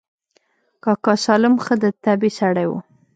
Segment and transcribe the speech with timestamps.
[0.83, 2.71] کاکا سالم ښه د طبعې سړى و.